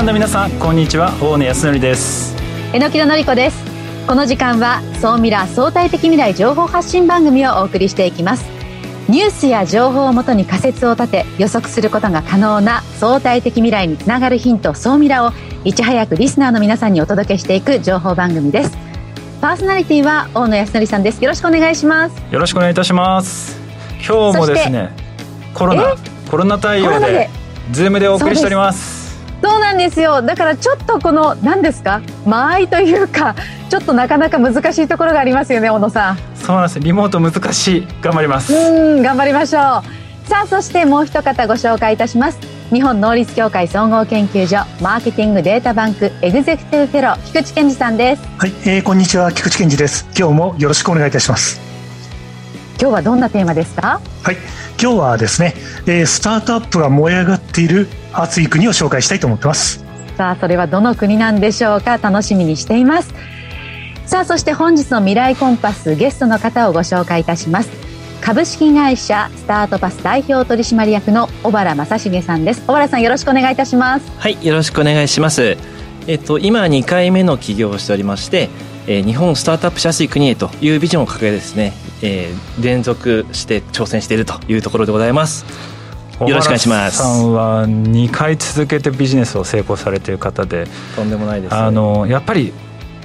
[0.00, 1.12] ナーの皆さんこんにちは。
[1.20, 2.34] 大野康則です。
[2.72, 3.62] 榎木のり子です。
[4.06, 8.46] この時間は総ミラ相対的未来情報発信番組をお送りしていきます。
[9.10, 15.32] ニュースや情報をもとに仮説を立て予測することが可能な相対的未来につながるヒント総ミラを
[15.64, 18.78] いち早くリスナーの皆さんにお届けしていく情報番組です。
[19.42, 21.22] パーソナリティは大野康則さんです。
[21.22, 22.16] よろしくお願いします。
[22.32, 23.60] よろしくお願いいたします。
[23.96, 24.96] 今日もですね
[25.52, 25.94] コロナ
[26.30, 27.28] コロナ対応で
[27.70, 28.99] Zoom でお送りしております
[29.42, 30.22] そうなんですよ。
[30.22, 32.00] だからちょっとこの何ですか？
[32.26, 33.34] 間合いというか
[33.70, 36.18] ちょっとなかなか難しいところがありますよね小野さん。
[36.34, 37.86] そうなんですリモート難しい。
[38.02, 38.52] 頑張ります。
[38.54, 40.28] うん頑張りましょう。
[40.28, 42.38] さあそしてもう一方ご紹介いたします。
[42.70, 48.22] 日本能率協会総合研究所マーケティングデータバンクエグゼクティブフェロー菊池健二さんです。
[48.38, 49.32] はい、えー、こんにちは。
[49.32, 50.06] 菊池健二です。
[50.16, 51.60] 今日もよろしくお願いいたします
[52.80, 54.00] 今日はどんなテーマですか？
[54.22, 54.36] はい。
[54.80, 55.52] 今日はですね、
[55.86, 59.84] えー、スタートアップが燃え上がっている暑い国を紹介したいと思ってます。
[60.16, 61.98] さあそれはどの国なんでしょうか？
[61.98, 63.12] 楽しみにしています。
[64.06, 67.68] さあそして本日の未来コンパスゲストの方をご紹介いたします。
[68.22, 72.62] 株式会社スタートパス代表取締役の小原正重さんです。
[72.66, 74.10] 小原さんよろしくお願いいたします。
[74.18, 75.58] はいよろしくお願いします。
[76.06, 78.48] えっと今2回目の起業をしておりまして
[78.86, 85.44] えー、日本スタートアップしやすい国へというビジョンを掲げですね、えー、連続して挑戦しているというところでございます。
[86.20, 86.98] よろしくお願いします。
[86.98, 92.52] さんは2回続けてビジネスを成功されている方でとんでもないです、ね、あのやっぱり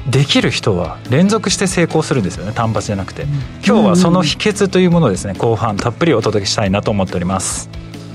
[0.09, 2.51] できる人は連続して成功するんですよね。
[2.53, 3.25] 単発じゃなくて。
[3.65, 7.69] 今日はその秘訣というものをですね後半たっぷりお届けしたいなと思っております。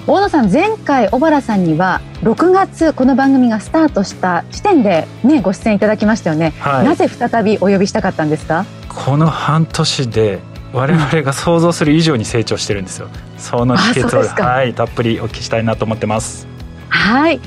[0.07, 8.65] 大野さん前回小原さんには6月この番組がスタートした時点でねご出演いただきましたよね、はい、なぜ再びお呼びしたかったんですか？
[8.89, 10.41] この半年で
[10.73, 13.09] 我々が想像する以上に成長してるんですよ。
[13.39, 16.47] その秘訣をはいたっぷりお聞きしたいなと思ってます。
[16.89, 17.41] はい。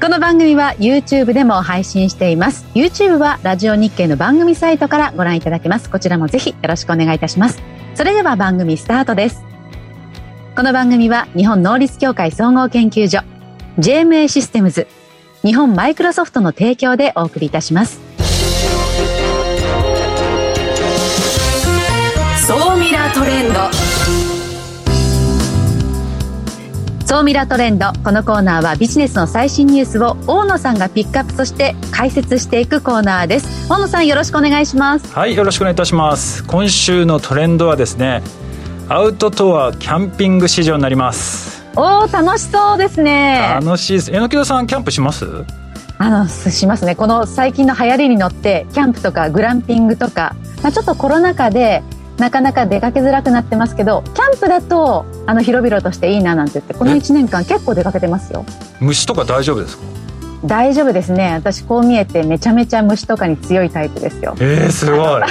[0.00, 2.66] この番組は YouTube でも配信しています。
[2.74, 5.90] YouTube はラジオ日経の番組サイトからご覧いただけます。
[5.90, 7.62] こちらもぜひよろしくお願いいたします。
[7.94, 9.54] それでは番組スタートです。
[10.56, 13.18] この番組は日本能率協会総合研究所
[13.80, 14.86] JMA システムズ
[15.42, 18.00] 日本マイクロソフトの提供でお送りいたします
[23.14, 23.60] トレンド。
[27.06, 27.92] 総ミラートレンド。
[28.02, 33.70] このコーナーはビジネスの最新ニュースを大野さんがピックアップそして解説していくコーナーです。
[33.70, 35.14] 大野さんよろしくお願いします。
[35.14, 36.42] はいよろしくお願いいたします。
[36.42, 38.20] 今週のトレンドはですね
[38.88, 41.64] アウトドアキャンピング市場になります。
[41.76, 43.60] おお楽しそうですね。
[43.62, 44.10] 楽しいです。
[44.10, 45.24] 榎田さんキャンプします？
[45.98, 46.96] あのしますね。
[46.96, 51.84] この最近の流行りに乗ってキャンプとかグランピングとか、まあ、ちょっとコロナ禍で
[52.18, 58.44] なかなか出かけづらくなってますけどキャンプだとあの広々としていいななんて言ってこの1年間結構出かけてますよ。
[58.80, 59.82] 虫とか大丈夫ですか？
[60.44, 61.32] 大丈夫ですね。
[61.32, 64.36] 私こう見えてめちゃめちゃ虫とかに強いタイプですよ。
[64.40, 65.00] えー、すごい。
[65.00, 65.26] あ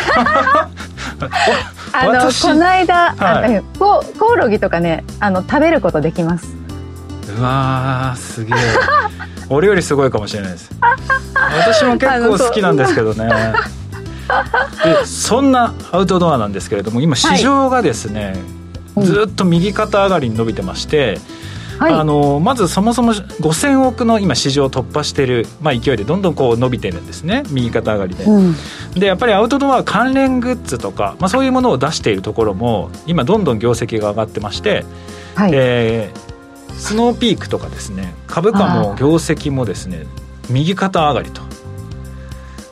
[2.06, 6.48] の この間、はい、ココオロギとかねあの食べることできます。
[7.38, 8.58] うわすげえ。
[9.50, 10.72] 俺よりすごいかもしれないです。
[10.82, 13.30] 私も結構好きなんですけどね
[14.84, 18.36] でそんなアウトドアなんですけれども今市場がですね、
[18.96, 21.20] はい、ずっと右肩上がりに伸びてまして、
[21.80, 28.56] はい、あのまずそもそも5000億の今市場を突破している、まあ、勢いでどんどんこう伸びてるんですね右肩上がりで、うん、
[28.94, 34.86] でやっぱりアウトドア関連グッズとか、まあ、そういうものを出しているところも今どんどん業績が上がってまして、
[35.36, 40.06] はい、えー、スノーピークとかですね株価も業績もですね
[40.50, 41.42] 右肩上がりと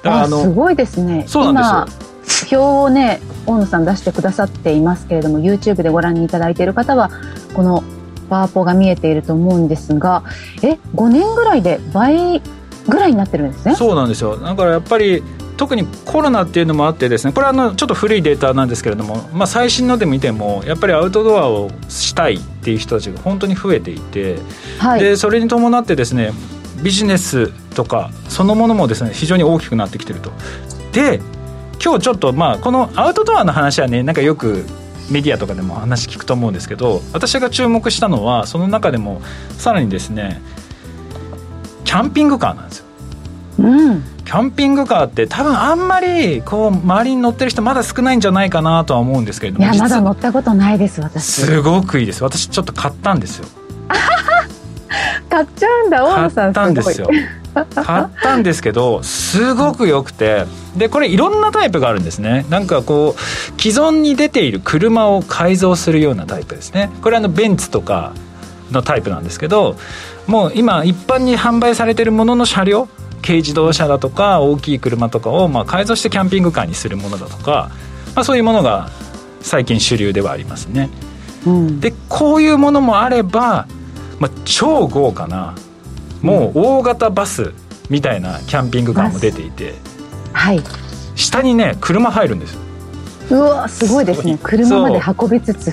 [0.04, 1.26] あのすごいですね。
[1.28, 1.94] そうなんで
[2.30, 2.62] すよ。
[2.64, 7.10] 表をね大野さん出してくださっていますけれども YouTube でご覧いただいている方は
[7.54, 7.84] この
[8.30, 10.24] パワポが見えていると思うんですが
[10.64, 12.42] え5年ぐらいで倍
[12.88, 13.76] ぐらいになってるんですね？
[13.76, 14.38] そうなんですよ。
[14.38, 15.24] だからやっぱり
[15.58, 24.38] 特にコロナっていうのもあってですねこれはあのちょっと古いデータなんですけれども、まあ、最新ので見てもやっぱりアウトドアをしたいっていう人たちが本当に増えていて、
[24.80, 26.32] はい、でそれに伴ってですね
[26.84, 30.32] ビジネスとかそのものもですね非常に大きくなってきてると。
[30.92, 31.20] で
[31.84, 34.66] 今日ちょっとまあこのアウトドアの話はねなんかよく
[35.10, 39.22] メディアとかでも話聞くと思うんですけど私が注目したのはその中でも
[39.58, 40.42] さらにですね
[41.84, 42.86] キャンピングカーなんですよ。
[43.60, 51.42] うん、キャンピングカーって多分あんまりこう周りに乗ってる人まだ少ないんじゃないかなとは思うんですけれどもいやまだ乗ったことないです私。
[51.42, 52.24] すごくいいです。
[52.24, 53.46] 私ちょっと買ったんですよ
[55.32, 57.10] 買っちゃうんだ大野さん買ったんですよ。
[57.54, 60.46] 買ったんですけどすごく良くて。
[60.76, 62.46] でこれいろんなタイプがあるんですね。
[62.50, 66.90] なんかこう既存に出ている車を改造するようなタイプですね。
[67.02, 68.14] これあのベンツとか
[68.72, 69.76] のタイプなんですけど
[70.28, 72.88] もう今一般に販売されているものの車両
[73.22, 77.70] 軽自動車だとか大きい車とかをまあ改造してキャンピングカーにするものだとか、
[78.16, 78.90] まあ、そういうものが
[79.42, 80.90] 最近主流ではありますね、
[81.46, 83.68] うん、でこういうものもあれば、
[84.22, 85.56] まあ、超豪華な
[86.22, 87.54] もう大型バス
[87.90, 89.74] みたいなキャンピングカーも出ていて、
[90.32, 90.62] はい、
[91.16, 92.56] 下にね車入るんです
[93.32, 94.38] うわすごいですね。
[94.44, 95.72] 車まで運びつつ。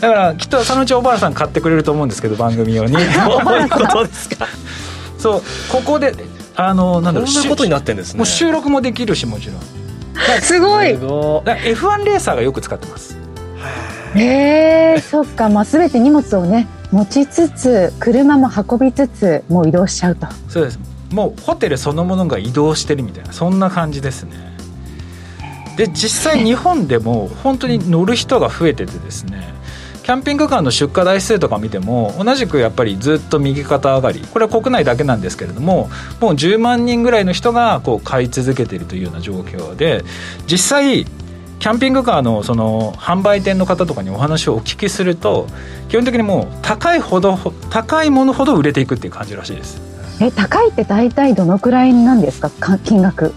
[0.00, 2.92] だからきっとそのうちおばあさん買ってくれると思うんですけど番組用に。
[2.94, 4.46] どういうことですか？
[5.18, 5.42] そう。
[5.72, 6.14] ここで
[6.54, 8.18] あのなんだろうこんなことになってんですね。
[8.18, 10.40] もう収録もできるしもちろん。
[10.42, 10.94] すごい。
[10.94, 13.16] F1 レーサーがよく使ってます。
[14.14, 15.48] へえそっか。
[15.48, 20.26] まあ全て荷物をね持ちつつ車も運びつつもう移動しちゃうと。
[20.48, 20.78] そうです。
[21.12, 24.50] もうホテルそのものが移動してるみたいなそんな感じですね。
[25.76, 29.54] で実際日本でも本当に乗る人が増えててですね
[30.02, 34.20] キャンピングカーの出荷台数とか見ても同じくやっぱりずっと右肩上がり。
[34.20, 35.88] これは国内だけなんですけれども
[36.20, 40.04] もう10万人ぐらいの人がこう買い続けているというような状況で
[40.46, 41.06] 実際
[41.60, 45.46] キャンピングカーのその販売店の方とかにお話をお聞きすると
[45.90, 47.36] 基本的にもう高いほど
[47.68, 49.80] 高いものほど売れていくっていう感じらしいです。
[50.22, 52.50] え高いって大体どのくらいなんですか？
[52.78, 53.34] 金額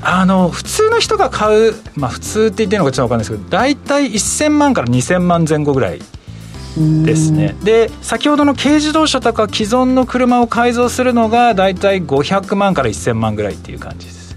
[0.00, 7.56] あの普通の人が買う、まあ、普通って言ってるのかちょっと分かんないですけど大体1000万から2000万前後ぐらいですね。
[7.64, 14.36] で先ほどの軽自動車とか既存の車を改造するのが大体500万から1000万ぐらいっていう感じです。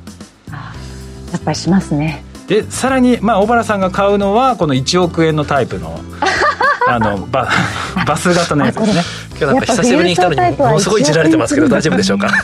[1.32, 6.00] やっぱりしますねでさらに、まあ、小原さんが買うのはこの1億円のタイプの
[6.90, 7.48] あのバ
[8.08, 9.04] バス型のやつですね。
[9.40, 12.30] 今日なんか久しぶりに来たのにものすごいいじられてますけど大丈夫でしょうか？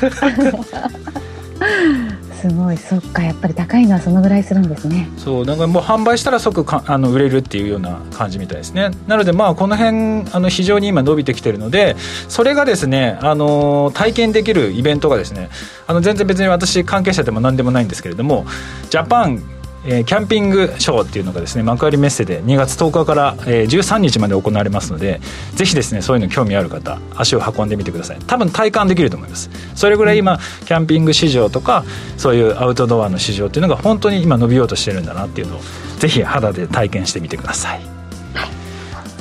[2.40, 5.10] すごいそっかやっぱり高いのはそのぐらいするんですね。
[5.18, 8.92] そうだからもう販売したら即かあの売れるっていうような感じみたいですね。
[9.08, 11.96] なのでまあこの辺あの非常に今伸びてきてるので
[12.30, 15.50] それがですねあの体験できるイベントがですね
[15.88, 18.46] あの全然別に私関係者でも何でもないんですけれども
[18.92, 19.42] ジャパン
[19.88, 25.22] え、キャンピングショーっていうのがですね幕張メッセで2月10日から、え、13日まで行われますので
[25.54, 28.20] ぜひですねそういうの興味ある方足を運んでみてください。
[28.26, 29.50] 多分体感できると思います。
[29.76, 31.84] それぐらい今キャンピング市場とか
[32.18, 35.60] そういうアウトドアの市場っていうのが本当に今伸びようとしてるんだなっていうのを
[36.00, 37.95] ぜひ肌で体験してみてください。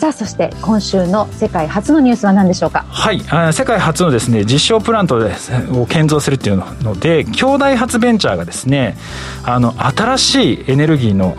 [0.04, 2.84] さあそして今週の世界初のニュースは何でしょうか？
[2.90, 3.22] はい
[3.54, 5.32] 世界初のですね実証プラントで
[5.72, 8.98] を建造するっていうので兄弟発ベンチャーがですね
[9.44, 11.38] あの新しいエネルギーの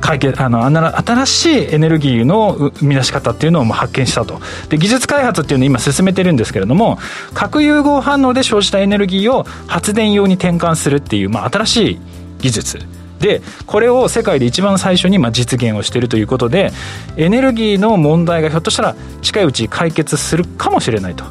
[0.00, 4.40] 解決あの新しいエネルギーの生み出し方っていうのを発見したと。
[4.68, 7.00] で技術開発っていうのを今進めてるんですけれども
[7.34, 12.00] 核融合反応で生じたエネルギーを発電用に転換するっていう、まあ、新しい
[12.38, 12.78] 技術。
[13.22, 16.72] でこれを世界で一番最初にまあ実現をしているということで
[17.16, 21.24] エネルギーの問題がひょっとしたら近いうち解決するかもしれないと。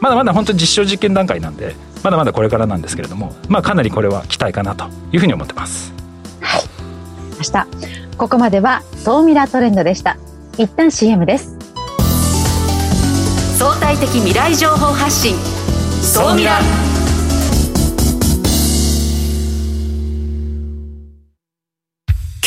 [0.00, 5.92] まだまだ本当に実証実験段階なんでまだまだこれからなんですけれども、まあ、かなりこれは期待かなというふうに思ってます。
[6.40, 6.62] はい。
[7.36, 7.66] ました
[8.16, 10.16] ここまでは総ミラートレンドでした。
[10.58, 11.56] 一旦 CM です。
[13.58, 15.34] 相対的未来情報発信。
[16.02, 16.58] 総ミラ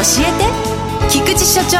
[0.00, 0.04] え
[0.38, 1.10] て。
[1.10, 1.78] 菊池所長。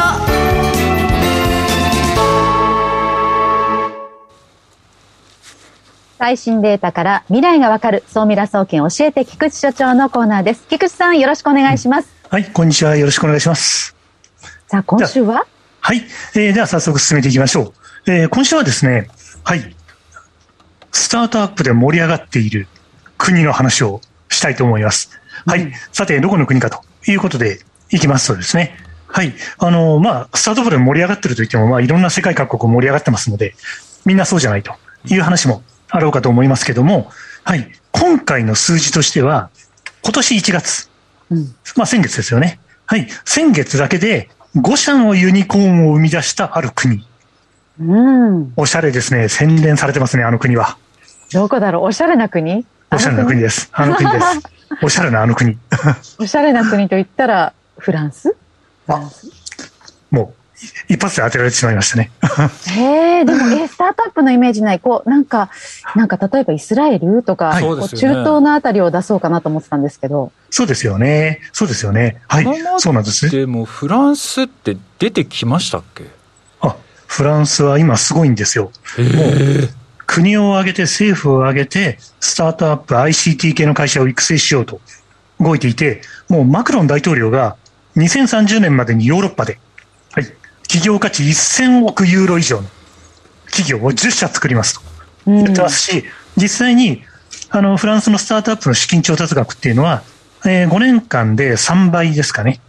[6.18, 10.66] 最新データから未来がわかる総ミラ総研教えて菊池所長のコーナーです。
[10.68, 12.94] 菊池さんよろしくお願いします、はいこんにちは。
[12.96, 13.96] よろしくお願いします。
[14.66, 15.46] さあ今週は？
[15.80, 16.02] はい、
[16.34, 17.72] えー、では早速進めていきましょ
[18.06, 19.08] う、えー、今週はですね
[19.44, 19.74] はい。
[20.92, 22.68] スタートアップで盛り上がっている
[23.16, 25.10] 国の話をしたいと思います。
[25.46, 25.72] はい。
[25.92, 27.60] さて、どこの国かということで、
[27.90, 29.34] いきますとですね、はい。
[29.58, 33.54] あの、まあ、スタートアップで盛り上がってるといっても、まあ、いろんな世界各国盛り上がってますので、
[34.04, 34.74] みんなそうじゃないと
[35.06, 37.10] いう話もあろうかと思いますけども、
[37.42, 37.70] はい。
[37.92, 39.50] 今回の数字としては、
[40.02, 40.90] 今年1月、
[41.30, 42.60] うん、まあ、先月ですよね。
[42.86, 43.08] はい。
[43.24, 47.06] 先月だけで5社のユニコーンを生み出したある国。
[47.80, 48.52] うん。
[48.56, 49.28] おしゃれですね。
[49.28, 50.76] 洗練されてますね、あの国は。
[51.32, 51.84] どこだろう？
[51.84, 52.66] おしゃれな国？
[52.92, 53.70] おしゃれな国です。
[53.72, 54.24] あの国です。
[54.82, 55.56] おしゃれなあの国。
[56.18, 58.36] おしゃれな国と言ったら、フランス？
[58.86, 59.10] あ
[60.10, 62.10] もう、一発で当てられてしまいましたね。
[62.76, 64.80] へえ、でも、え、スタートアップのイメージない。
[64.80, 65.50] こう、なんか、
[65.96, 70.32] なんか例えばイスラエルとか、はい中東のあたりを出そうかなと思ってたんですけど。
[70.50, 71.40] そうですよね。
[71.52, 72.20] そうですよね。
[72.28, 72.44] はい。
[72.78, 73.30] そうなんですね。
[73.30, 76.04] でもフランスって出てきましたっけ？
[76.60, 78.70] あ、フランスは今すごいんですよ。
[78.98, 79.02] へ
[79.64, 79.68] え
[80.06, 84.80] 国を挙げて、政府を挙げて、スタートアップ、ICT 系の会社を育成しようと
[85.38, 87.56] 動いていて、もうマクロン大統領が
[87.96, 89.58] 2030年までにヨーロッパで、
[90.12, 90.24] はい、
[90.62, 92.68] 企業価値1000億ユーロ以上の
[93.46, 94.80] 企業を10社作りますと
[95.26, 96.04] うん言ってますし、
[96.36, 97.02] 実際に
[97.50, 100.02] あのフランスのスタートアップの資金調達額っていうのは、
[100.44, 102.60] えー5年間で3倍ですかね。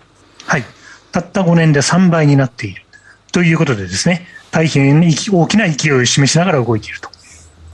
[0.45, 0.63] はい。
[1.11, 2.83] たった5年で3倍になっている。
[3.31, 7.09] ということでですね、大変大きな勢いを示しながら動いていると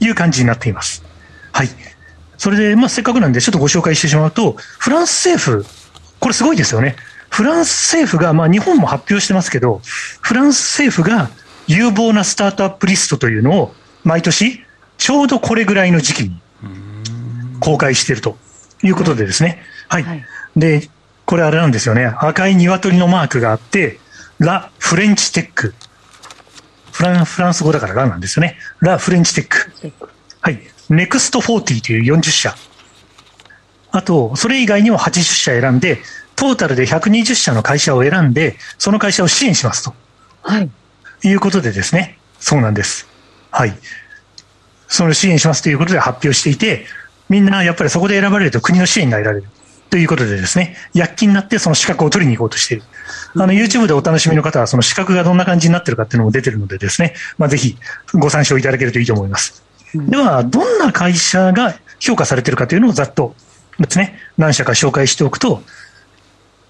[0.00, 1.04] いう感じになっています。
[1.52, 1.68] はい。
[2.36, 5.66] それで、まあ、せっかくなんでちょっとご紹介してしまうと、フランス政府、
[6.20, 6.94] これすごいですよね。
[7.30, 9.80] フランス政府が、まあ、日本も発表してますけど、
[10.20, 11.30] フランス政府が
[11.66, 14.64] 有望なスタートアップリストというのを、毎年、
[14.96, 16.40] ちょうどこれぐらいの時期に
[17.60, 18.36] 公開していると
[18.82, 19.62] いうことでですね。
[19.88, 20.02] はい。
[20.02, 20.24] はい
[20.58, 20.88] で、
[21.24, 22.06] これあれなんですよね。
[22.06, 24.00] 赤い鶏のマークがあって、
[24.38, 25.74] ラ・フレンチテック。
[26.92, 28.56] フランフランス語だからラなんですよね。
[28.80, 29.92] ラ・フレンチテック。
[30.40, 30.60] はい。
[30.88, 32.54] ネクスト40という40社。
[33.90, 35.98] あと、それ以外にも80社選んで、
[36.38, 39.92] トータルで120社の会社を選んで、その会社を支援しますと。
[40.42, 40.70] はい。
[41.24, 42.16] いうことでですね。
[42.38, 43.08] そうなんです。
[43.50, 43.76] はい。
[44.86, 46.86] その支援しますということで発表していて、
[47.28, 49.48] みんなやっぱりそこで選ばれると国の支援が得られる。
[49.90, 52.84] ということでですね、躍起になってその資格を取りに行こうとしている。
[53.34, 57.76] あの、YouTube でお楽しみの方はその資格がどんな感じになってるかっていうのも出てるのでですね、まあ、ぜひ
[58.14, 59.64] ご参照いただけるといいと思います。
[59.92, 63.34] では、どんな会社が評価されているかというのをざっと
[63.78, 65.62] ですね、何社か紹介しておくと、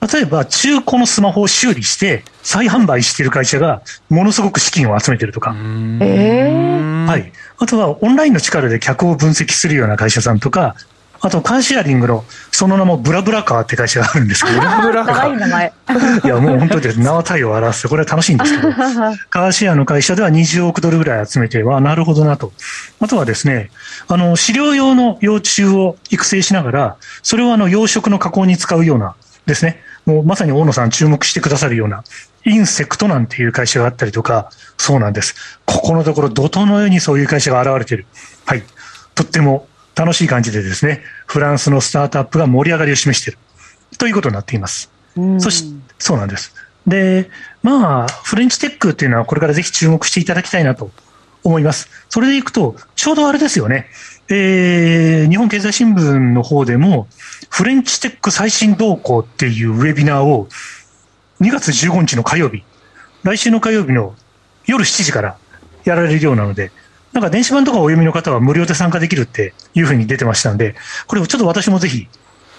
[0.00, 5.54] 例えば中古のスマホを修理して再販売している会社がものすごく資金を集めているとか、
[6.00, 6.78] ええ
[7.08, 7.32] はい。
[7.56, 10.76] あとはオンラインの力で客を分析するような会社さんとか、
[11.20, 15.72] あとカーシェアリングのその名もブラブラカーって会社があるんですけど、 ブラかわいい名前。
[16.24, 17.00] いやもう本当です。
[17.00, 18.72] 名は体を表して、これは楽しいんですけど、
[19.30, 22.52] カーシェアの会社では20億ドルぐらい集めて、はなるほどなと。
[23.00, 23.70] あとはですね、
[24.06, 29.14] あの、飼料用の幼虫を育成しながら、それをあの、養殖の加工に使うような
[29.46, 32.02] ですね、もうまさに小野さん注目してくださるような、
[32.46, 34.48] Ynsect なんていう会社があったりとか、
[34.78, 35.34] そうなんです。
[35.66, 38.06] ここのところ、怒涛のようにそういう会社が現れている。
[38.46, 38.62] はい。
[39.14, 43.38] とっても楽しい感じでですね、フランスのスタートアップが盛り上がりを示している。
[43.98, 44.90] ということになっています。
[45.14, 46.54] うんそし、そうなんです。
[46.86, 47.28] で、
[47.62, 50.90] まあ、フレンチテックっていうのはこれからぜひ注目していただきたいなと
[51.44, 51.90] 思います。
[52.08, 53.88] それでいくと、ちょうどあれですよね。
[54.30, 57.08] えー、日本経済新聞の方でも、
[57.48, 60.48] フレンチテック最新動向っていうウェビナーを
[61.40, 62.62] 2月15日の火曜日、
[63.22, 64.14] 来週の火曜日の
[64.66, 65.38] 夜7時から
[65.84, 66.72] やられるようなので、
[67.12, 70.74] なんか電子版とかお読みの方は無料で参加できるっていうふうに出てましたんで、
[71.06, 72.06] これをちょっと私もぜひ、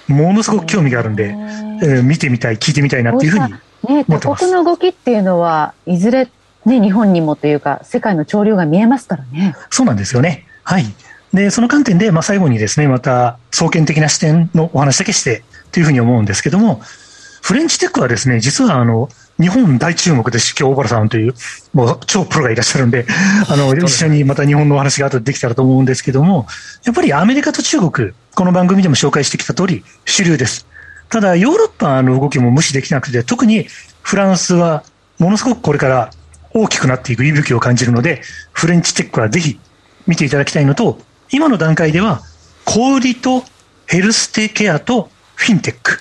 [0.07, 1.35] ものすごく興味があるんで、
[1.81, 3.51] えー見てみたい、聞いてみたいなっていうふうに。
[3.51, 6.27] ね、他持ってます国の動きっていうのは、いずれ、
[6.65, 9.55] ね、日本にもというか、世界の潮流が見えますからね。
[9.69, 10.45] そうなんですよね。
[10.63, 10.85] はい。
[11.33, 16.81] で、その観点で、まあ、最後にですね、また、創建的な視点のお話だけして、というふうに思うんですけども、
[17.41, 19.09] フレンチテックはですね、実はあの、
[19.39, 21.33] 日本大注目ですし、今日小原さんという、
[21.73, 23.05] もう超プロがいらっしゃるんで、
[23.47, 26.47] あの、一緒にまた日本のお話が後でできたらと思うんですけども、
[26.83, 30.67] やっぱりアメリカと中国、この番組でも紹介してきた通り、主流です。
[31.09, 33.67] ただ、ヨーロッパの動きも無視できなくて、特に
[34.01, 34.83] フランスは、
[35.17, 36.11] ものすごくこれから
[36.53, 38.21] 大きくなっていく息吹を感じるので、
[38.51, 39.59] フレンチテックはぜひ
[40.05, 40.99] 見ていただきたいのと、
[41.31, 42.21] 今の段階では、
[42.65, 43.43] 小売りと
[43.85, 45.99] ヘルステケアとフィンテック。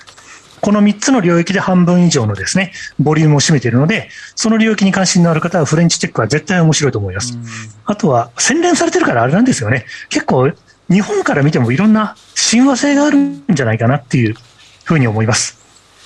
[0.61, 7.37] この3つの領域で半分以上のですね、ボリュームを占めているので、その領域に関心のある方はフレンチテックは絶対面白いと思います。
[7.85, 9.85] あとは、洗練されてるからあれなんですよね。
[10.09, 10.51] 結構、
[10.89, 14.35] 日本から見てもいろんな親和性があるんじゃないかなっていう
[14.83, 15.59] ふうに思います。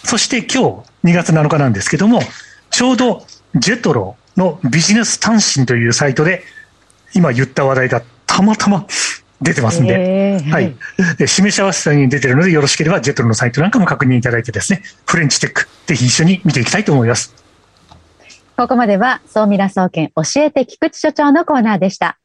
[0.03, 2.21] そして今日2月7日なんですけども、
[2.69, 3.25] ちょうど
[3.55, 6.43] ジェトロのビジネス単身というサイトで
[7.13, 8.85] 今言った話題がたまたま
[9.43, 10.75] 出てますんで、えーはい。
[11.17, 17.35] で示し合わせに出てるのでよろしければジェトロのサイトなんかも確認いただいてですね、フレンチテック、ぜひ一緒に見ていきたいと思います。
[18.55, 22.19] ここまでは、総ミラ総研教えて菊池所長のコーナーでした。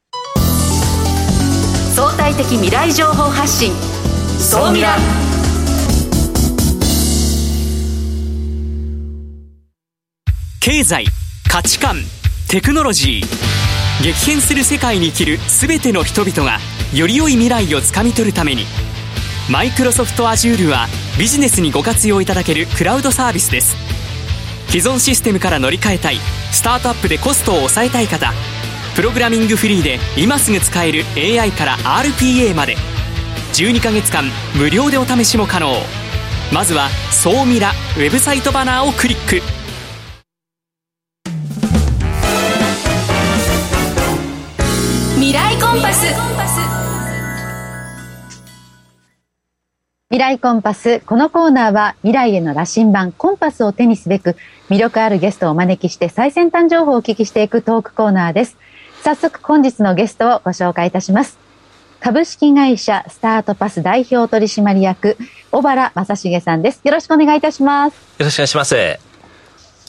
[1.95, 3.73] 相対的未来情報発信
[4.39, 4.97] 総ミラ
[10.61, 11.07] 経済
[11.51, 11.97] 価値観
[12.49, 16.59] テクノロジー激変する世界に生きる全ての人々が
[16.95, 18.65] より良い未来をつかみ取るために。
[19.51, 23.77] マイクロソフト Azure はビジネスにご活用いただけるクラウドサービスです。
[24.69, 26.19] 既存システムから乗り換えたい。
[26.53, 28.33] スタートアップでコストを抑えたい方。
[28.95, 32.77] プログラミングフリーで今すぐ使える AI から RPA まで。
[33.55, 35.75] 12ヶ月間無料でお試しも可能。
[36.53, 39.58] まずは「総ミラ」ウェブサイトバナーをクリック。
[45.19, 46.07] 未来コンパス
[50.11, 51.01] 未来コンパス。
[51.01, 54.37] このコーナーは未来への羅針盤コンパスを手にすべく
[54.71, 58.57] 魅力あるゲストをお招きして最先端情報をお聞きしていくトークコーナーです。
[59.03, 61.37] 早速本日のゲストをご紹介いたします。
[61.99, 65.17] 株式会社スタートパス代表取締役
[65.51, 66.81] 小原正重さんです。
[66.85, 67.95] よろしくお願いいたします。
[68.21, 68.75] よろしくお願いします。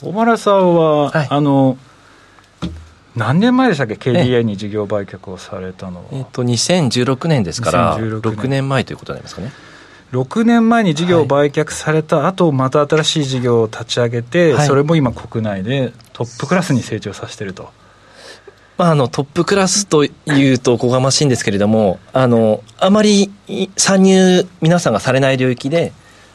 [0.02, 1.78] 小原さんは、はいあの
[3.16, 8.68] 何年前でしたっけ？KDA に事業売却をされたのは、えっと、2016年ですから、2016 6年。
[8.68, 9.52] 前ということになりますかね。
[10.12, 14.66] 6年前に事業を売却された後、また新しい事業を立ち上げて、はい。
[14.66, 17.70] それも今国内でトップクラスに成長させてると。
[18.78, 20.08] まあ、あのトップクラスとい
[20.52, 23.30] うとおこがましいんですけれどもあのあまり
[23.76, 25.92] 参入皆さんがされない領域で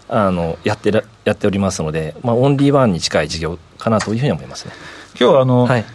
[0.07, 4.73] あのやってらやっておりますので、まあ、オンリーワンに近い事業かなというふうに思いますね。
[5.19, 5.85] 今日はあの、はい、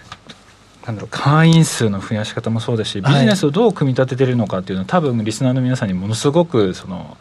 [0.86, 7.16] なんだろう会員数の増やし方もそうですしビジネスをどう組み立ててるのかっていうのは多分リスナーの皆さんにものすごくその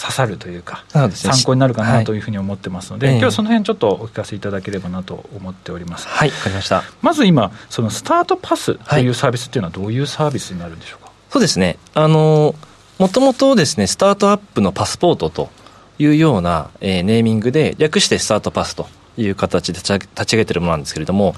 [0.00, 1.10] 刺さるというかね。
[1.10, 6.08] 参考になるかはないというふうに思ってますので、ええ今日その辺ちょっとお聞かせいただければなと思っております。
[6.08, 6.84] はい、わかりました。
[7.02, 9.08] まず今そのスタートパスとはいい。
[9.08, 11.76] うサービスっていうのはどういうサービスになるんでしょうか、そうですね。
[11.92, 12.54] あの、
[12.98, 15.50] もともとですね、スタートアップのパスポートと
[15.98, 21.34] いうような、えーネーミングで、略してスタートパスという形で立ち上げているものなんですけれども、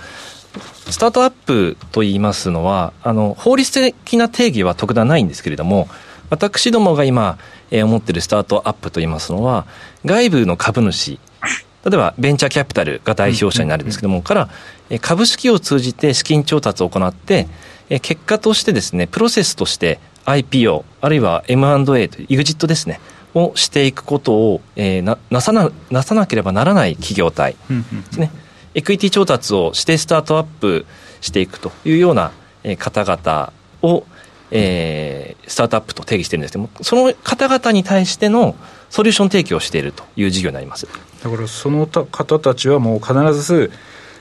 [0.91, 5.89] スタートアップと言いますのは、あの、法律的な定義は特段ないんですけれども、
[6.31, 7.39] 私どもが今、
[7.71, 9.67] えー思っているスタートアップと言いますのは、
[10.05, 11.19] 外部の株主、
[11.85, 14.49] 例えばベンチャーキャピタルが代表者になるんですけども、から
[14.91, 17.49] えー株式を通じて資金調達を行って、
[17.89, 23.01] えー結果としてですね、プロセスとして IPO、あるいは M&A という EXIT ですね、
[23.35, 28.31] をしていくことを、えーななさななさなければならない企業体うんうんですね。
[28.75, 30.87] エクイティ調達をしてスタートアップ
[31.21, 32.33] していくというような
[32.65, 34.05] えー方々を、
[34.51, 38.55] えースタートアップと定義してるんですけども、その方々に対しての
[38.91, 40.87] ソリューション提供をしているという事業になります。
[41.23, 43.73] だからそのた方たちはもう必ず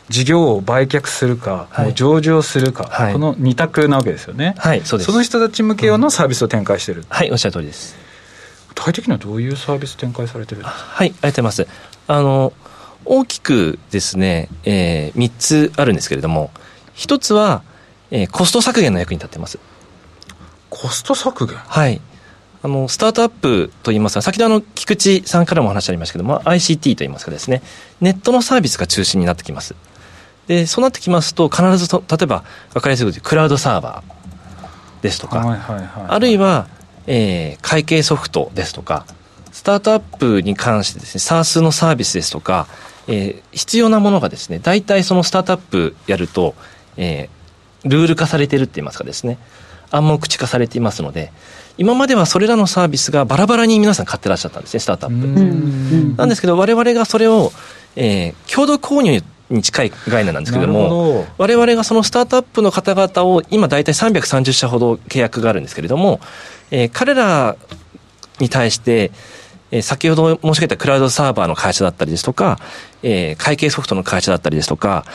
[0.10, 5.12] 事業を売却するか、はいもう上場するか、はいこの二択なわけですよね、はい、そうです。
[5.12, 7.96] その人たち向け用のサービスを展開してる、はい、おっしゃる通りです。
[8.70, 10.80] 具体的にはどういうサービス展開されてるんですか？
[10.80, 11.92] はい、ありがとうございます。
[12.08, 12.54] あの、
[13.06, 16.52] 大きくですね、えー、3つあるんですけれども、
[16.96, 17.64] 1つは、
[18.12, 19.60] えーコスト削減の役に立っています。
[20.70, 21.58] コスト削減？
[21.58, 22.02] はい。
[22.64, 27.64] あの、スタートアップといいますか、先ほどあの、菊池さんからもお話ありましたけども、ICT といいますかですね、
[28.02, 29.74] ネットのサービスが中心になってきます。
[30.48, 36.68] で、そうなってきますと、必ずと、例えば、わかりやすいことでクラウドサーバーですとか、はいはいはい、あるいは、
[37.08, 39.06] えー会計ソフトですとか、
[39.52, 42.68] スタートアップに関してですね、SARS のサービスですとか、
[43.08, 46.56] えー必要なものがですね、大体そのスタートアップやると、
[46.98, 49.40] えールール化されているって言いますかですね、
[49.90, 51.32] 暗黙知化されていますので、
[51.78, 55.28] 今まではそれらのサービスがバラバラに皆さん買ってらっしゃったんですね、スタートアップ。
[55.28, 56.16] うん。
[56.16, 57.52] なんですけど、我々がそれを、
[57.96, 66.20] えー共同購入に近い概念なんですけども、我々がそのスタートアップの方々を今大体330社ほど契約があるんですけれども、
[66.70, 67.56] えー彼ら
[68.40, 69.12] に対して、
[69.72, 72.60] えー先ほど申し上げたクラウドサーバーの会社だったりですとか、
[73.04, 75.06] えー会計ソフトの会社だったりですとか、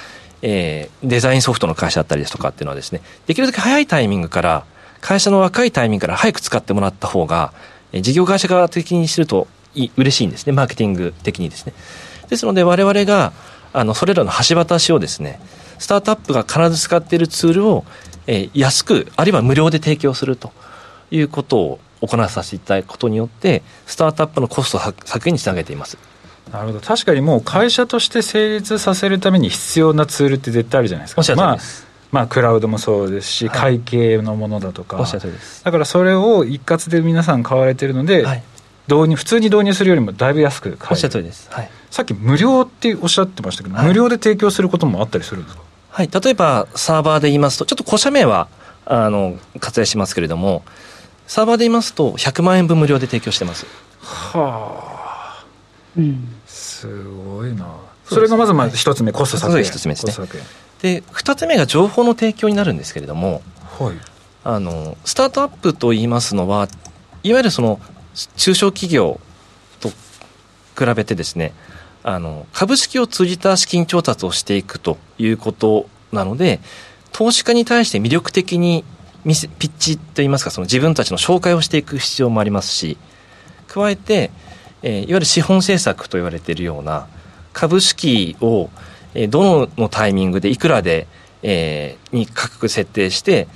[0.42, 4.64] えーデザインソフトの会社だったりですとかっていうのはですね、できるだけ早いタイミングから、
[5.00, 7.52] 会社の若いタイミングから早く使ってもらった方が、
[7.92, 11.72] えー事業会社側的にするとい嬉しいんですね、マーケティング的にですね。
[12.28, 13.32] ですので我々が
[13.72, 15.38] あのそれらの橋渡しをですね
[15.78, 17.84] スタートアップが必ず使っているツールを、
[18.26, 20.50] えー安くあるいは無料で提供すると
[21.10, 25.98] いうことを行わさせていただくことによってスタートアップのコスト削減につなげています。
[26.52, 26.80] なるほど。
[26.80, 31.20] 確かにもう会社として成立させるために必要なツールって絶対あるじゃないですか。
[31.20, 31.58] おっしゃる通りまあ
[32.12, 33.78] まあクラウドもそうですし、はい。
[33.78, 34.96] 会計のものだとか。
[34.98, 38.42] だからそれを一括で皆さん買われてるので、はい。
[38.88, 40.86] 導入普通に導入するよりもだいぶ安く買える。
[40.90, 41.48] おっしゃる通りです。
[41.50, 43.86] はい、さっき無料っておっしゃってましたけど、はい。
[43.88, 45.62] 無料で提供することもあったりするんですか？
[45.90, 48.48] はい、例えばサーバーで言いますとちょっと個社名は
[48.84, 50.62] あの割愛しますけれども
[51.26, 53.66] サーバーで言いますと100万円分無料で提供してます。
[54.00, 55.46] はあ。
[55.96, 56.34] うん。
[56.46, 57.66] すごいな。
[58.04, 59.64] それがまずまはいず一つ目コスト削減。
[59.64, 60.28] 一つ目ですね。
[60.82, 63.42] で2つ目が情報の提供になるんですけれども
[63.78, 63.96] 減はい。
[64.44, 66.68] あのスタートアップと言いますのは
[67.24, 67.80] いわゆるその
[68.36, 69.20] 中小企業
[69.80, 71.52] と比べてですね
[72.04, 76.60] あの株式を通じた資金調達をしていくということなので
[77.10, 78.84] 投資家に対して魅力的に
[79.26, 82.96] ピッチといいますかその自分たちの紹介をしていく必要もありますし
[83.68, 84.30] 加えて、
[84.82, 87.08] えー、いわゆる資本政策と言われているような
[87.52, 88.70] 株式を、
[89.14, 91.06] えー、どのタイミングでいくらで、
[91.42, 93.48] えー、に価格設定して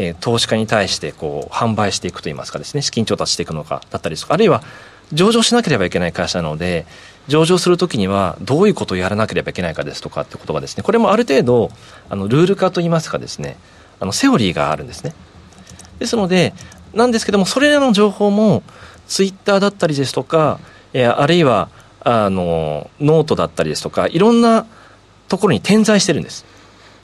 [0.00, 4.62] えー、投資家に対してこう販売していくといいますかですね資金調達していくのかだったりとかあるいは
[5.12, 6.86] 上場しなければいけない会社なので
[7.26, 11.70] 上場するときにはどういうことをやらなければいけないかですとかってことがですねこれもある程度
[12.08, 13.56] あのルール化といいますかですね
[14.00, 15.14] あのセオリーがあるんですね。
[15.98, 16.54] ですので
[16.94, 18.62] なんですけどもそれらの情報も
[19.06, 20.60] ツイッターだったりですとか、
[20.92, 21.68] えー、あるいは
[22.00, 24.66] あのノートだったりですとかいろんな
[25.28, 26.44] ところに点在してるんです。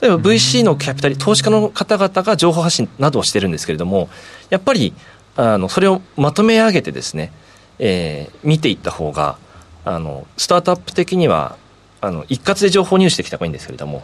[0.00, 4.10] 例えば VC のキャピタリ投資家の方々が情報発信などをしてるんですけれども
[4.50, 4.92] やっぱり
[5.36, 7.32] あのそれをまとめ上げてですね、
[7.78, 9.38] えー、見ていった方が
[9.84, 11.56] あのスタートアップ的には
[12.00, 14.02] あの一括で情報入手できた方がいいんですけれども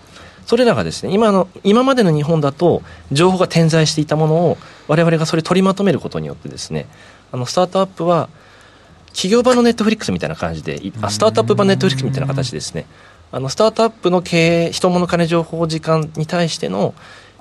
[0.51, 2.83] それらがですね今の今までの日本だと
[3.13, 4.59] 情報が点在していたものを
[4.89, 6.89] 我々がそれ取りまとめることによってですね
[7.31, 8.29] あのスタートアップは
[9.13, 12.87] 企業版のネットフリックスみたいな感じであスタートアップ版ネットフリックスみたいな形ですね。
[13.31, 16.95] あのスタートアップの経営人物金情報時間に対しての、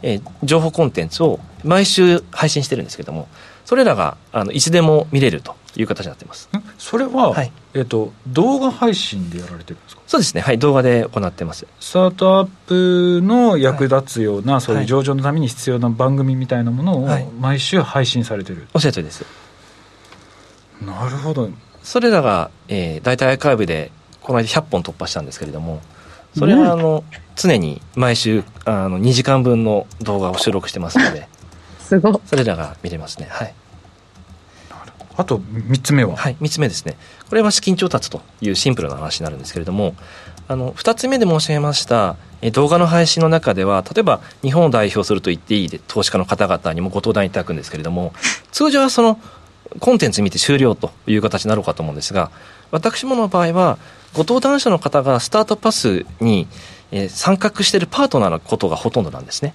[0.04, 3.28] えー、情報コンテンツを毎週配信してるんですけども
[3.66, 5.56] それらがあのいつでも見れると。
[5.82, 6.50] いう形になってます。
[6.78, 10.02] それは、はい、えーと、動画配信でやられてるんですか？
[10.08, 10.42] そうですね。
[10.42, 11.66] はい動画で行ってます。
[11.80, 19.26] スタートアップの役立つような、はい、そういう上場のために必要な番組みたいなものを毎週配信されてる、はい、おっしゃるとりです。
[20.82, 21.50] なるほど。
[21.84, 25.82] それらが、えー、大体アーカイブでこの間100本突破したんですけれども
[26.38, 27.04] それはあの、
[27.36, 31.28] 常に毎週あの2時間分の動画を収録してますので
[31.80, 33.28] すごそれらが見れますね。
[33.30, 33.54] はい
[35.20, 36.16] あと3つ目は？
[36.16, 36.96] はい3つ目ですね。
[37.28, 39.94] これは資金調達というシンプルな話になるんですけれども
[40.48, 42.16] あの2つ目で申し上げました
[42.54, 48.14] 動画の配信の中では例えば日本を代表すると言っていいで投資家の方々にもご登壇いただくんですけれども
[48.54, 49.20] 通常はその
[49.80, 52.32] コンテンツ見て終了という形になろうかと思うんですが
[52.72, 53.78] 私もの場合は
[54.14, 56.48] ご登壇者の方がスタートパスに、
[56.92, 59.54] えー、参画しているパートナーのことがほとんどなんですね。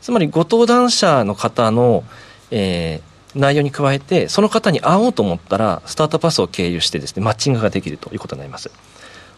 [0.00, 2.04] つまりご登壇者の方の、
[2.50, 8.70] えー、内容に加えてその方に会おうと思ったらスタートパスを経由してですねマッチングができるということになります。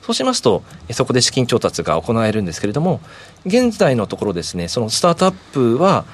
[0.03, 3.01] そうしますとそこで資金調達が行えるんですけれども
[3.45, 6.05] 現在のところですねそのスタートアップは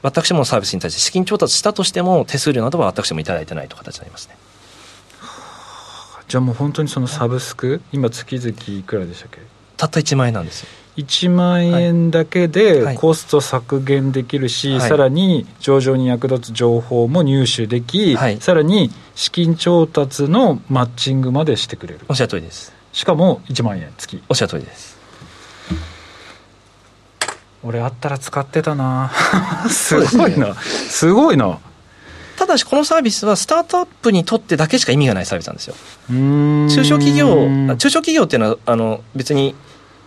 [0.00, 4.36] 私もサービスに対して資金調達したとしても手数料などは私も頂いてないという形になりますね。
[6.28, 9.40] じゃあもう本当にそのサブスク今月々いくらでしたっけ？
[9.76, 14.78] たった1万円なんですよ1万円だけでコスト削減できるし、はい。
[14.80, 22.00] はい、さらに上場に役立つ情報も入手でき、はい、さらに資金調達のマッチングまでしてくれる。
[22.08, 22.74] おっしゃる通りです。
[22.92, 24.98] しかも1万円月おっしゃる通りです。
[27.64, 29.10] 俺あったら使ってたな。
[29.70, 30.54] すごいな。
[30.54, 31.58] すごいな。
[32.36, 35.74] ただしこのサービスはスタートアップにとってだけしか意味がないサービスなんですよ。
[36.10, 39.54] 中小企業中小企業っていうのはあの別に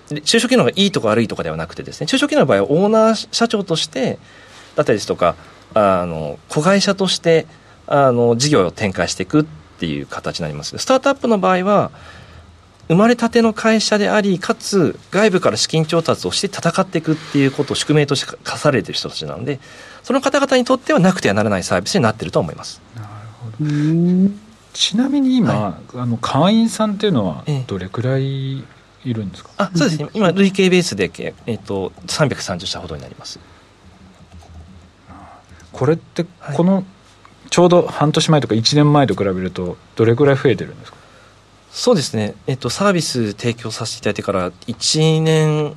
[0.09, 4.19] 中小企業がいいとか悪いとかではなくてですね中小企業の場合はオーナー社長として
[4.75, 5.35] だったりですとか
[5.73, 7.47] あの子会社として
[7.87, 9.45] あの事業を展開していくっ
[9.79, 10.77] ていう形になります。
[10.77, 11.91] スタートアップの場合は
[12.87, 19.59] 生まれたての会社でありかつ外部から資金調達をして戦っていくっていうことを宿命として課されている人たちなので
[20.03, 22.81] その方々にとってはなくてはならないサービスになっていると思います。
[22.95, 23.07] なる
[23.41, 23.49] ほ
[24.29, 28.63] どちなみに今、はい、あの会員さんっていうのはどれくらい
[29.05, 30.01] いるんですか、ええ、あそうです。
[30.01, 31.11] ね今累計ベースで、
[31.45, 33.39] えーと、と330社ほどになります。
[35.71, 36.83] これってこの、
[37.49, 40.97] ちょうど半年前とか1年前と比べるとどれくらい増えてるんですか？
[41.71, 45.75] そうですね、えっと、サービス提供させていただいてから1年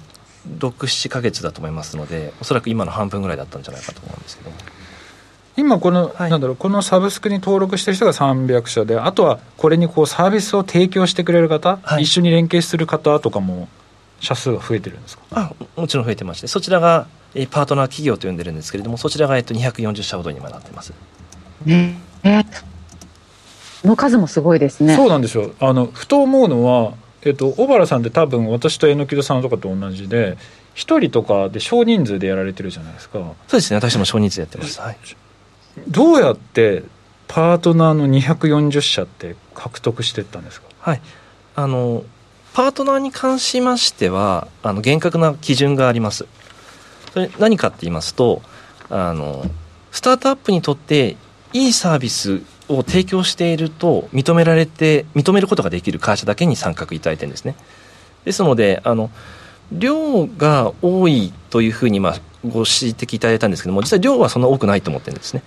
[0.58, 4.52] 67か月だと思いますのでおそらく今の半分ぐらいだったんじゃないかと思うんですけど
[5.58, 13.68] 今この、はい、なんだろうこのサブスクに登録してる人が300社であとはこれにこうサービスを提供してくれる方、はい、一緒に連携する方とかも
[14.20, 15.24] 社数が増えてるんですか？
[15.32, 16.46] あもちろん増えてまして。
[16.46, 20.92] そちらがえパートナー企業と呼んでるんですけれどもそちらがえっと240社ほどに今なってます。
[21.64, 21.98] ね。
[22.22, 22.44] え
[23.84, 24.94] の数もすごいですね。
[24.96, 25.52] そうなんですよ。
[25.60, 30.38] あのふと思うのはえっと、小原さんって多分私と榎木戸さんとかと同じで
[30.76, 33.18] 1人とかで少人数でやられてるじゃないですか。
[33.48, 33.76] そうですね。
[33.76, 34.96] 私も少人数やってます、はい、
[35.86, 36.84] どうやって
[37.28, 40.68] パートナーの240社って獲得してったんですか？
[40.80, 41.00] はい。
[41.54, 42.04] あの
[42.54, 46.26] パートナーに関しましてはあの厳格な基準があります。
[47.12, 48.42] それ何かって言いますと
[48.90, 49.44] あの
[49.92, 51.16] スタートアップにとって
[51.52, 57.54] いいサービスを提供していると認められて認めることができる会社だけに参画いただいてるんですね。
[58.24, 59.10] ですのであの
[59.72, 65.42] 量が多いというふうにまあご指摘いただいたんですけども実は量はそんな多くないと思ってるんですね。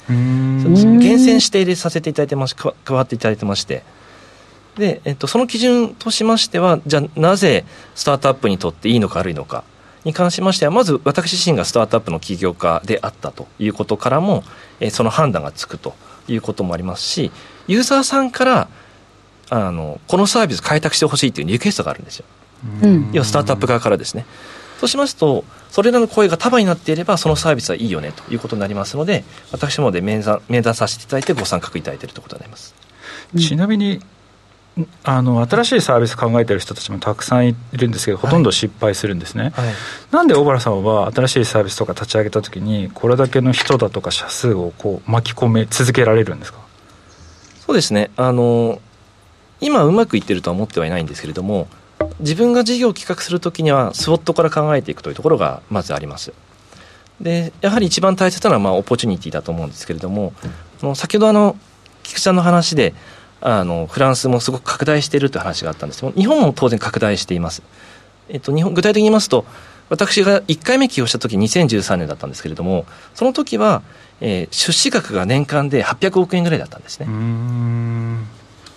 [1.00, 3.84] 厳選して入れさせていただいてまし加わっていただいてまして。
[4.78, 9.64] で、えっと、その基準としましてはじゃあなぜスタートアップにとっていいのか悪いのか
[10.06, 14.44] に関しましてはまず私自身がスタートアップの起業家であったということからも、
[14.80, 15.94] えその判断がつくと
[16.28, 17.32] いうこともありますし
[17.68, 18.68] ユーザーさんから
[19.50, 22.26] あのこのサービス開拓してほしいというリクエストがあるんですよ。
[22.84, 24.26] うん、要はスタートアップ側からですね。
[24.82, 32.74] そうしますとそれらの声が束になっていればそのサービスはいいよねということになりますので私もで面談面談させていただいてご参画いただいているということになります。
[33.38, 34.02] ちなみに
[35.04, 39.76] あの新しいサービス考えてる人たちもたくさんいるんですけどほとんど失敗するんですね、はいはい、
[40.10, 46.60] なんで小原さんは新しいサービスとか立ち上げた時にこれだけの人だとか社数をこう巻き込め続けられるんですか？
[47.68, 48.10] そうですね。
[48.18, 48.82] あの
[49.60, 51.68] 今うまくいってるとは思ってはいないんですけれども
[52.20, 56.34] 自分が事業を企画するときにはスウォットから考えていくというところがまずあります。
[57.20, 60.34] でやはり一番大切なのはまあオポチュニティだと思うんですけれども、
[60.82, 61.56] う、先ほどあの
[62.04, 62.94] 菊池さんの話で
[63.42, 67.64] あのフランスもすごく拡大しているという話があったんですけど日本も当然拡大しています、
[68.30, 69.46] えっと、日本具体的に言いますと
[69.90, 73.82] 私が1回目起用した時2013年だったんですけれどもその時は、
[74.22, 77.08] えー、出資額が年間で800億円ぐらいだったんですね。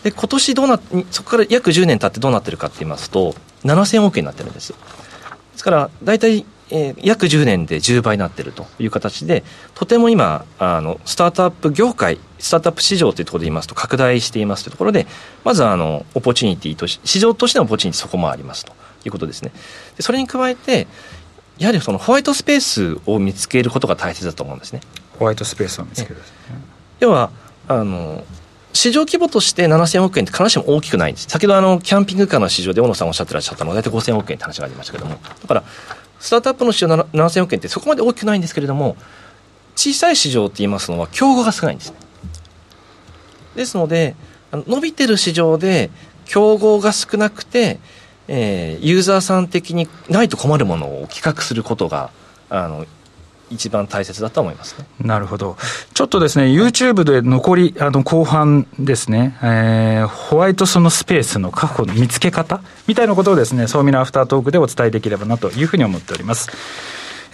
[0.05, 4.79] で今年どうなそこから約10年経ってどうなってるかって言いますと7000億円になってるんですで
[5.57, 15.07] すから大体えー、約10年で10倍になっているという形でとても今あのスタートアップ業界スタートアップ市場というところで言いますと拡大していますというところで
[15.45, 18.73] まずあのオポチュニティとし市場としてのオポチュニティそこもありますと
[19.05, 19.53] いうことですね。
[19.97, 20.87] でそれに加えて
[21.59, 24.81] やはりそのホワイトスペースを見つけることが大切だと思うんですね。
[25.19, 26.23] ホワイトスペースを見つける、ね、
[26.99, 27.31] 要は
[27.69, 28.25] あの
[28.75, 31.29] 市場規模として7000億円って必ずしも大きくないんです。
[31.29, 35.65] 先ほどあの、キャンピングカーの市場で小野さんおっしゃってらっしゃったのは大体5000億円って話がありましたけども、だから、
[36.25, 38.97] スタートアップの市場7000億円ってそこまで大きくないんですけれども
[39.77, 41.99] 小さい市場って言いますのは競合が少ないんですね
[43.57, 44.17] ですので
[44.51, 45.91] 伸びてる市場で
[46.25, 47.79] 競合が少なくて、
[48.27, 52.11] えー、ユーザーさん的にないと困るものを企画することが
[52.49, 52.87] あの
[53.51, 54.87] 一番大切だと思いますね。
[55.01, 55.57] なるほど。
[55.93, 66.51] ちょっとですね、YouTube で残り、あの、後半ですね、えー、ホワイトそのスペースの確保の見つけ方みたいなことをですね、そうみなアフタートークでお伝えできればなというふうに思っております。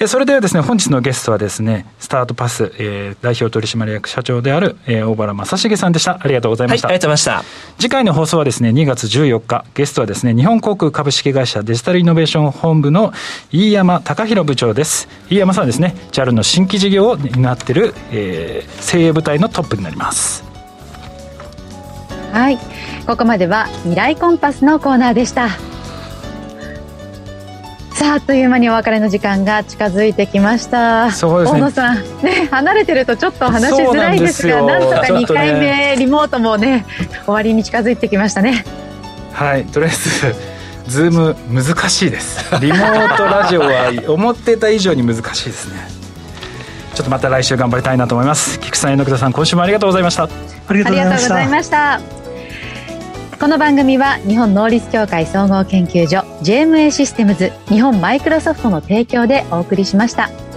[0.07, 6.19] それではですね、本日のゲストはですね、スタートパス、えー、代表取締役社長である、えー、大原正重さんでした。
[6.23, 6.89] ありがとうございました。
[6.89, 7.79] はい、ありがとうございました。
[7.79, 13.13] 次回の放送はですね、2月14日、ゲストはですね、日本航空株式会社デジタルイノベーション本部の
[13.53, 15.07] 飯山隆弘部長です。
[15.29, 20.45] 飯山さんはですね、JAL の新規事業を担っている、えー、精鋭部隊のトップになります。
[22.33, 22.59] はい、
[23.07, 25.70] ここまでは未来コンパスのコーナーでした。
[28.01, 31.13] さああっという間にお別れの時間が近づいてきました。
[31.13, 31.61] そうですね。
[31.61, 31.97] 大野さん。
[32.23, 36.87] ね離れてるとちょっと話しづらいですがなんとか2回目、ね、リモートもね
[37.27, 38.65] 終わりに近づいてきましたね。
[39.35, 39.67] はい。
[39.67, 40.35] とりあえず
[40.91, 42.43] ズーム難しいです。
[42.63, 45.87] リモートラジオは思ってた以上に難しいですね。
[46.95, 48.59] ちょっとまた来週頑張りたいなと思います。
[48.61, 50.23] 菊池さん榎田さん今週もありがとうございました。
[50.23, 52.01] ありがとうございました。
[53.39, 60.50] この番組は日本能率協会総合研究所 JMA システムズ日本マイクロソフトの提供でお送りしました。